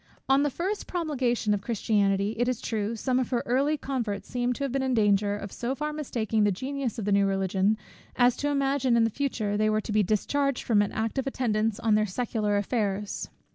On 0.27 0.41
the 0.41 0.49
first 0.49 0.87
promulgation 0.87 1.53
of 1.53 1.61
Christianity, 1.61 2.35
it 2.39 2.47
is 2.47 2.59
true, 2.59 2.95
some 2.95 3.19
of 3.19 3.29
her 3.29 3.43
early 3.45 3.77
converts 3.77 4.27
seem 4.27 4.51
to 4.53 4.63
have 4.63 4.71
been 4.71 4.81
in 4.81 4.95
danger 4.95 5.37
of 5.37 5.51
so 5.51 5.75
far 5.75 5.93
mistaking 5.93 6.43
the 6.43 6.51
genius 6.51 6.97
of 6.97 7.05
the 7.05 7.11
new 7.11 7.27
Religion, 7.27 7.77
as 8.15 8.35
to 8.37 8.49
imagine 8.49 8.95
that 8.95 9.03
in 9.03 9.09
future 9.09 9.57
they 9.57 9.69
were 9.69 9.79
to 9.81 9.91
be 9.91 10.01
discharged 10.01 10.63
from 10.63 10.81
an 10.81 10.91
active 10.91 11.27
attendance 11.27 11.79
on 11.79 11.93
their 11.93 12.07
secular 12.07 12.57
affairs. 12.57 13.29